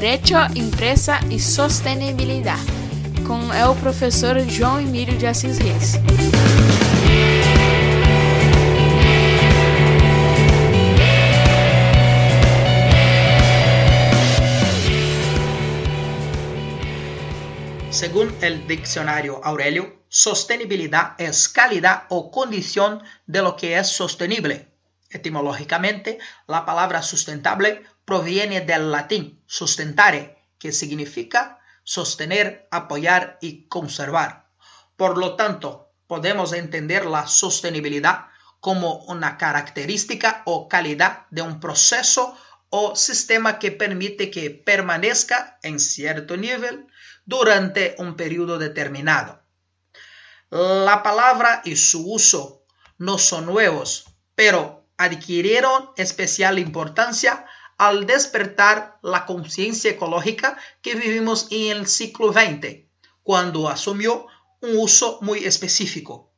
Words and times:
Derecho, 0.00 0.36
Empresa 0.54 1.18
e 1.28 1.40
Sostenibilidade, 1.40 2.62
com 3.26 3.48
o 3.48 3.74
professor 3.80 4.38
João 4.48 4.78
Emílio 4.78 5.18
de 5.18 5.26
Assis 5.26 5.58
Reis. 5.58 5.94
Según 17.90 18.32
el 18.40 18.68
diccionario 18.68 19.40
Aurelio, 19.42 20.04
sostenibilidad 20.08 21.16
es 21.18 21.48
calidad 21.48 22.04
o 22.08 22.30
condición 22.30 23.02
de 23.26 23.42
lo 23.42 23.56
que 23.56 23.76
es 23.76 23.88
sostenible. 23.88 24.68
Etimológicamente, 25.10 26.20
la 26.46 26.64
palabra 26.64 27.02
sustentable 27.02 27.82
proviene 28.08 28.62
del 28.62 28.90
latín 28.90 29.42
sustentare, 29.44 30.42
que 30.58 30.72
significa 30.72 31.60
sostener, 31.84 32.66
apoyar 32.70 33.36
y 33.42 33.68
conservar. 33.68 34.48
Por 34.96 35.18
lo 35.18 35.36
tanto, 35.36 35.92
podemos 36.06 36.54
entender 36.54 37.04
la 37.04 37.26
sostenibilidad 37.26 38.28
como 38.60 39.04
una 39.04 39.36
característica 39.36 40.40
o 40.46 40.70
calidad 40.70 41.26
de 41.28 41.42
un 41.42 41.60
proceso 41.60 42.34
o 42.70 42.96
sistema 42.96 43.58
que 43.58 43.72
permite 43.72 44.30
que 44.30 44.48
permanezca 44.48 45.58
en 45.62 45.78
cierto 45.78 46.38
nivel 46.38 46.86
durante 47.26 47.94
un 47.98 48.16
periodo 48.16 48.56
determinado. 48.58 49.42
La 50.48 51.02
palabra 51.02 51.60
y 51.62 51.76
su 51.76 52.10
uso 52.10 52.64
no 52.96 53.18
son 53.18 53.44
nuevos, 53.44 54.06
pero 54.34 54.88
adquirieron 54.96 55.90
especial 55.98 56.58
importancia 56.58 57.44
al 57.78 58.06
despertar 58.06 58.98
la 59.02 59.24
conciencia 59.24 59.92
ecológica 59.92 60.58
que 60.82 60.96
vivimos 60.96 61.46
en 61.50 61.76
el 61.76 61.86
siglo 61.86 62.32
XX, 62.32 62.84
cuando 63.22 63.68
asumió 63.68 64.26
un 64.60 64.76
uso 64.76 65.18
muy 65.22 65.44
específico. 65.44 66.32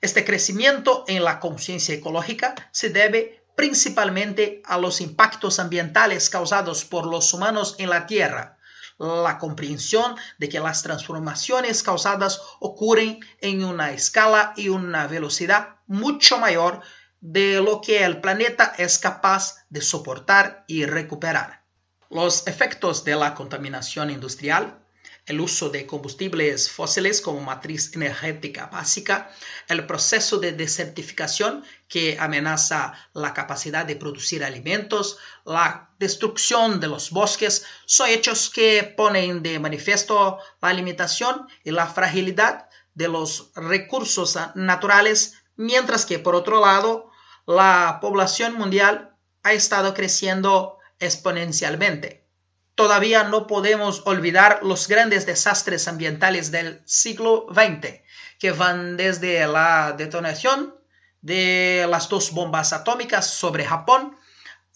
Este 0.00 0.24
crecimiento 0.24 1.04
en 1.06 1.22
la 1.22 1.38
conciencia 1.38 1.94
ecológica 1.94 2.54
se 2.72 2.88
debe 2.88 3.44
principalmente 3.54 4.62
a 4.64 4.78
los 4.78 5.02
impactos 5.02 5.58
ambientales 5.58 6.30
causados 6.30 6.86
por 6.86 7.06
los 7.06 7.34
humanos 7.34 7.74
en 7.78 7.90
la 7.90 8.06
Tierra, 8.06 8.56
la 8.98 9.38
comprensión 9.38 10.16
de 10.38 10.48
que 10.48 10.60
las 10.60 10.82
transformaciones 10.82 11.82
causadas 11.82 12.40
ocurren 12.60 13.20
en 13.42 13.64
una 13.64 13.92
escala 13.92 14.54
y 14.56 14.70
una 14.70 15.06
velocidad 15.06 15.76
mucho 15.86 16.38
mayor 16.38 16.80
de 17.20 17.60
lo 17.60 17.80
que 17.80 18.04
el 18.04 18.20
planeta 18.20 18.74
es 18.78 18.98
capaz 18.98 19.66
de 19.68 19.80
soportar 19.80 20.64
y 20.66 20.86
recuperar. 20.86 21.62
Los 22.08 22.46
efectos 22.46 23.04
de 23.04 23.16
la 23.16 23.34
contaminación 23.34 24.10
industrial 24.10 24.80
el 25.26 25.40
uso 25.40 25.70
de 25.70 25.86
combustibles 25.86 26.70
fósiles 26.70 27.20
como 27.20 27.40
matriz 27.40 27.94
energética 27.94 28.66
básica, 28.66 29.30
el 29.68 29.86
proceso 29.86 30.38
de 30.38 30.52
desertificación 30.52 31.64
que 31.88 32.16
amenaza 32.18 32.94
la 33.12 33.32
capacidad 33.32 33.84
de 33.84 33.96
producir 33.96 34.42
alimentos, 34.42 35.18
la 35.44 35.90
destrucción 35.98 36.80
de 36.80 36.88
los 36.88 37.10
bosques, 37.10 37.64
son 37.86 38.08
hechos 38.08 38.50
que 38.50 38.82
ponen 38.96 39.42
de 39.42 39.58
manifiesto 39.60 40.38
la 40.60 40.72
limitación 40.72 41.46
y 41.62 41.70
la 41.70 41.86
fragilidad 41.86 42.68
de 42.94 43.08
los 43.08 43.52
recursos 43.54 44.36
naturales, 44.56 45.34
mientras 45.56 46.06
que 46.06 46.18
por 46.18 46.34
otro 46.34 46.60
lado, 46.60 47.09
la 47.46 47.98
población 48.00 48.54
mundial 48.54 49.16
ha 49.42 49.52
estado 49.52 49.94
creciendo 49.94 50.78
exponencialmente. 50.98 52.26
Todavía 52.74 53.24
no 53.24 53.46
podemos 53.46 54.02
olvidar 54.06 54.60
los 54.62 54.88
grandes 54.88 55.26
desastres 55.26 55.88
ambientales 55.88 56.50
del 56.50 56.82
siglo 56.86 57.46
XX, 57.52 58.00
que 58.38 58.52
van 58.52 58.96
desde 58.96 59.46
la 59.46 59.92
detonación 59.96 60.74
de 61.20 61.86
las 61.88 62.08
dos 62.08 62.30
bombas 62.30 62.72
atómicas 62.72 63.26
sobre 63.26 63.64
Japón 63.66 64.16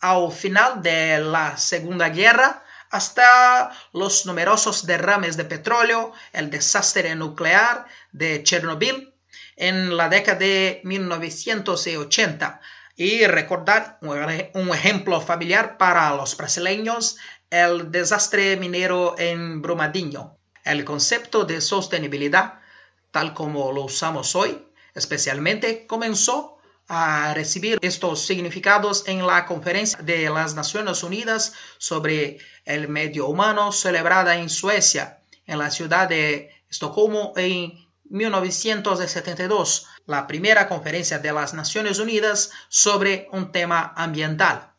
al 0.00 0.31
final 0.33 0.83
de 0.83 1.19
la 1.19 1.56
Segunda 1.56 2.11
Guerra 2.11 2.62
hasta 2.91 3.72
los 3.93 4.27
numerosos 4.27 4.87
derrames 4.87 5.37
de 5.37 5.47
petróleo, 5.47 6.12
el 6.33 6.50
desastre 6.50 7.15
nuclear 7.15 7.87
de 8.12 8.43
Chernobyl 8.44 9.13
en 9.56 9.97
la 9.97 10.09
década 10.09 10.38
de 10.38 10.81
1980 10.84 12.60
y 12.97 13.26
recordar 13.26 13.98
un 14.03 14.69
ejemplo 14.70 15.20
familiar 15.20 15.76
para 15.78 16.15
los 16.15 16.37
brasileños, 16.37 17.16
el 17.50 17.91
desastre 17.91 18.56
minero 18.56 19.16
en 19.19 19.62
Brumadinho. 19.62 20.38
El 20.64 20.84
concepto 20.84 21.44
de 21.44 21.60
sostenibilidad, 21.60 22.60
tal 23.10 23.34
como 23.34 23.72
lo 23.72 23.84
usamos 23.84 24.34
hoy, 24.34 24.66
especialmente 24.94 25.87
comenzó 25.87 26.59
a 26.88 27.32
recibir 27.34 27.78
estos 27.81 28.26
significados 28.26 29.04
en 29.09 29.26
la 29.26 29.47
conferencia 29.47 29.98
de 30.03 30.28
las 30.31 30.54
Naciones 30.54 31.03
Unidas 31.03 31.54
sobre 31.78 32.38
el 32.64 32.88
medio 32.88 33.26
humano 33.26 33.72
celebrada 33.72 34.37
en 34.37 34.48
Suecia, 34.50 35.20
en 35.47 35.59
la 35.59 35.70
ciudad 35.70 36.09
de 36.09 36.50
Estocolmo 36.69 37.32
en 37.37 37.84
1972, 38.10 39.87
la 40.06 40.26
primera 40.26 40.69
conferencia 40.69 41.19
de 41.19 41.32
las 41.32 41.54
Naciones 41.54 41.98
Unidas 41.98 42.50
sobre 42.69 43.28
un 43.32 43.53
tema 43.53 43.92
ambiental. 43.97 44.75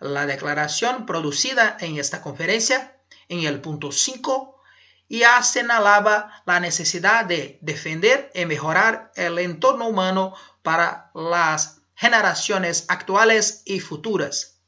La 0.00 0.26
declaración 0.26 1.06
producida 1.06 1.76
en 1.80 1.98
esta 1.98 2.22
conferencia, 2.22 3.00
en 3.28 3.44
el 3.44 3.60
punto 3.60 3.92
5, 3.92 4.60
ya 5.08 5.42
señalaba 5.42 6.42
la 6.46 6.60
necesidad 6.60 7.24
de 7.24 7.58
defender 7.62 8.30
y 8.34 8.44
mejorar 8.44 9.12
el 9.14 9.38
entorno 9.38 9.88
humano 9.88 10.34
para 10.62 11.10
las 11.14 11.80
generaciones 11.94 12.86
actuales 12.88 13.62
y 13.64 13.80
futuras. 13.80 14.60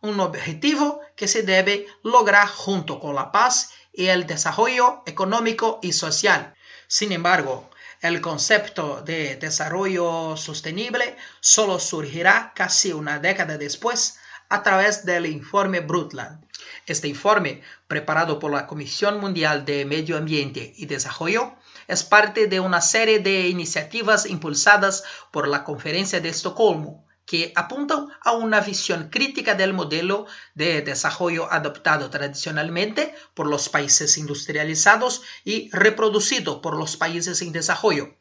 Un 0.00 0.20
objetivo 0.20 1.00
que 1.14 1.28
se 1.28 1.42
debe 1.42 1.86
lograr 2.02 2.48
junto 2.48 3.00
con 3.00 3.14
la 3.14 3.32
paz 3.32 3.70
y 3.92 4.06
el 4.06 4.26
desarrollo 4.26 5.02
económico 5.06 5.78
y 5.82 5.92
social. 5.92 6.55
Sin 6.88 7.12
embargo, 7.12 7.68
el 8.00 8.20
concepto 8.20 9.02
de 9.02 9.36
desarrollo 9.36 10.36
sostenible 10.36 11.16
solo 11.40 11.78
surgirá 11.80 12.52
casi 12.54 12.92
una 12.92 13.18
década 13.18 13.58
después 13.58 14.18
a 14.48 14.62
través 14.62 15.04
del 15.04 15.26
informe 15.26 15.80
Brundtland. 15.80 16.44
Este 16.86 17.08
informe, 17.08 17.62
preparado 17.88 18.38
por 18.38 18.52
la 18.52 18.66
Comisión 18.66 19.20
Mundial 19.20 19.64
de 19.64 19.84
Medio 19.84 20.16
Ambiente 20.16 20.72
y 20.76 20.86
Desarrollo, 20.86 21.56
es 21.88 22.04
parte 22.04 22.46
de 22.46 22.60
una 22.60 22.80
serie 22.80 23.18
de 23.18 23.48
iniciativas 23.48 24.26
impulsadas 24.26 25.02
por 25.30 25.48
la 25.48 25.64
Conferencia 25.64 26.20
de 26.20 26.28
Estocolmo, 26.28 27.05
que 27.26 27.52
apuntan 27.56 28.08
a 28.20 28.32
una 28.32 28.60
visión 28.60 29.10
crítica 29.10 29.54
del 29.54 29.74
modelo 29.74 30.26
de 30.54 30.80
desarrollo 30.82 31.52
adoptado 31.52 32.08
tradicionalmente 32.08 33.14
por 33.34 33.48
los 33.48 33.68
países 33.68 34.16
industrializados 34.16 35.22
y 35.44 35.68
reproducido 35.72 36.62
por 36.62 36.76
los 36.76 36.96
países 36.96 37.42
en 37.42 37.52
desarrollo, 37.52 38.16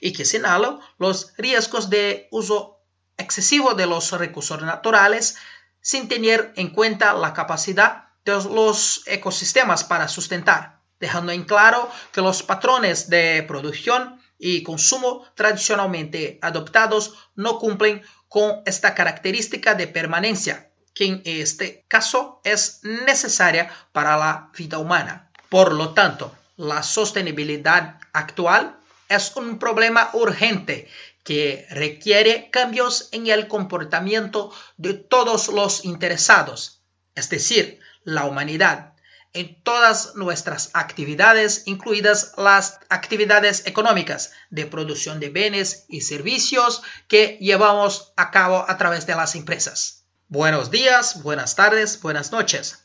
y 0.00 0.12
que 0.12 0.24
señalan 0.24 0.80
los 0.98 1.32
riesgos 1.38 1.88
de 1.88 2.28
uso 2.32 2.80
excesivo 3.16 3.74
de 3.74 3.86
los 3.86 4.10
recursos 4.12 4.60
naturales 4.60 5.36
sin 5.80 6.08
tener 6.08 6.52
en 6.56 6.70
cuenta 6.70 7.14
la 7.14 7.32
capacidad 7.32 8.08
de 8.24 8.32
los 8.32 9.02
ecosistemas 9.06 9.84
para 9.84 10.08
sustentar, 10.08 10.80
dejando 10.98 11.32
en 11.32 11.44
claro 11.44 11.90
que 12.12 12.20
los 12.20 12.42
patrones 12.42 13.08
de 13.08 13.44
producción 13.46 14.19
y 14.40 14.62
consumo 14.62 15.24
tradicionalmente 15.34 16.38
adoptados 16.40 17.14
no 17.36 17.58
cumplen 17.58 18.02
con 18.28 18.62
esta 18.64 18.94
característica 18.94 19.74
de 19.74 19.86
permanencia, 19.86 20.70
que 20.94 21.04
en 21.04 21.22
este 21.24 21.84
caso 21.86 22.40
es 22.42 22.80
necesaria 22.82 23.70
para 23.92 24.16
la 24.16 24.50
vida 24.56 24.78
humana. 24.78 25.30
Por 25.50 25.72
lo 25.72 25.90
tanto, 25.90 26.34
la 26.56 26.82
sostenibilidad 26.82 28.00
actual 28.12 28.78
es 29.08 29.36
un 29.36 29.58
problema 29.58 30.10
urgente 30.14 30.88
que 31.22 31.66
requiere 31.70 32.50
cambios 32.50 33.08
en 33.12 33.26
el 33.26 33.46
comportamiento 33.46 34.52
de 34.78 34.94
todos 34.94 35.48
los 35.48 35.84
interesados, 35.84 36.82
es 37.14 37.28
decir, 37.28 37.80
la 38.04 38.24
humanidad, 38.24 38.94
en 39.32 39.62
todas 39.62 40.16
nuestras 40.16 40.70
actividades, 40.72 41.62
incluidas 41.66 42.32
las 42.36 42.80
actividades 42.88 43.66
económicas 43.66 44.32
de 44.50 44.66
producción 44.66 45.20
de 45.20 45.28
bienes 45.28 45.84
y 45.88 46.00
servicios 46.00 46.82
que 47.06 47.38
llevamos 47.40 48.12
a 48.16 48.30
cabo 48.30 48.64
a 48.68 48.76
través 48.76 49.06
de 49.06 49.14
las 49.14 49.34
empresas. 49.34 50.04
Buenos 50.28 50.70
días, 50.70 51.22
buenas 51.22 51.54
tardes, 51.54 52.00
buenas 52.00 52.32
noches. 52.32 52.84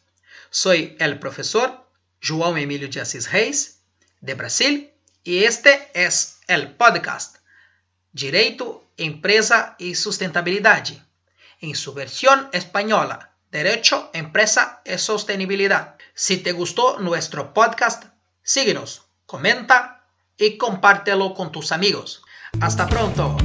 Soy 0.50 0.96
el 1.00 1.20
profesor 1.20 1.86
João 2.22 2.58
Emílio 2.58 2.90
de 2.90 3.02
Assis 3.02 3.32
Reis, 3.32 3.82
de 4.22 4.34
Brasil, 4.36 4.92
y 5.24 5.44
este 5.44 5.90
es 5.94 6.40
el 6.48 6.76
podcast 6.76 7.38
Direito, 8.14 8.88
Empresa 8.98 9.76
e 9.80 9.94
Sustentabilidade, 9.94 11.02
em 11.62 11.74
sua 11.74 11.96
versão 11.96 12.50
espanhola, 12.54 13.30
Derecho, 13.52 14.10
Empresa 14.14 14.82
y 14.86 14.98
Sostenibilidad. 14.98 15.95
Si 16.18 16.38
te 16.38 16.54
gustó 16.54 16.98
nuestro 17.02 17.54
podcast, 17.54 18.06
síguenos, 18.42 19.02
comenta 19.26 20.08
y 20.38 20.58
compártelo 20.58 21.34
con 21.34 21.52
tus 21.52 21.74
amigos. 21.74 22.24
Hasta 22.62 22.88
pronto. 22.88 23.36